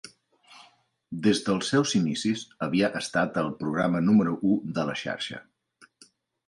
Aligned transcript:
Des 1.27 1.41
dels 1.49 1.69
seus 1.73 1.93
inicis, 2.01 2.47
havia 2.67 2.91
estat 3.03 3.39
el 3.45 3.53
programa 3.63 4.03
número 4.09 4.37
u 4.55 4.59
de 4.79 4.89
la 4.91 4.99
xarxa. 5.07 5.45